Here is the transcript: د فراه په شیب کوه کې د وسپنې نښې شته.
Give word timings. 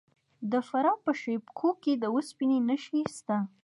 د 0.51 0.53
فراه 0.67 0.97
په 1.05 1.11
شیب 1.21 1.43
کوه 1.57 1.73
کې 1.83 1.93
د 1.97 2.05
وسپنې 2.15 2.57
نښې 2.67 3.01
شته. 3.15 3.37